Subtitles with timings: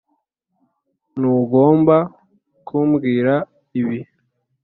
[1.17, 1.97] ntugomba
[2.67, 3.33] kumbwira
[3.79, 3.99] ibi.